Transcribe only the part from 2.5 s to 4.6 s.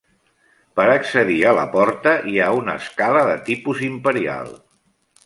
una escala de tipus imperial.